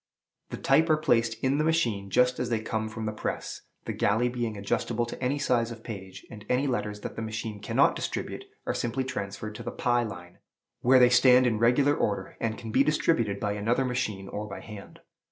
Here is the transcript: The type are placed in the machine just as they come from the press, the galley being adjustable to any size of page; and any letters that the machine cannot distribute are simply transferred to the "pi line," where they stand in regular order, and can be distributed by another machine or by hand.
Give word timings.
The 0.49 0.57
type 0.57 0.89
are 0.89 0.97
placed 0.97 1.35
in 1.43 1.59
the 1.59 1.63
machine 1.63 2.09
just 2.09 2.39
as 2.39 2.49
they 2.49 2.59
come 2.59 2.89
from 2.89 3.05
the 3.05 3.11
press, 3.11 3.61
the 3.85 3.93
galley 3.93 4.29
being 4.29 4.57
adjustable 4.57 5.05
to 5.05 5.23
any 5.23 5.37
size 5.37 5.69
of 5.69 5.83
page; 5.83 6.25
and 6.31 6.43
any 6.49 6.65
letters 6.65 7.01
that 7.01 7.15
the 7.15 7.21
machine 7.21 7.59
cannot 7.59 7.95
distribute 7.95 8.45
are 8.65 8.73
simply 8.73 9.03
transferred 9.03 9.53
to 9.53 9.61
the 9.61 9.69
"pi 9.69 10.01
line," 10.01 10.39
where 10.79 10.97
they 10.97 11.09
stand 11.09 11.45
in 11.45 11.59
regular 11.59 11.95
order, 11.95 12.35
and 12.39 12.57
can 12.57 12.71
be 12.71 12.83
distributed 12.83 13.39
by 13.39 13.51
another 13.53 13.85
machine 13.85 14.27
or 14.27 14.49
by 14.49 14.61
hand. 14.61 15.01